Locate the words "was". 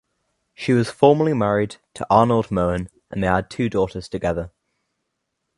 0.73-0.89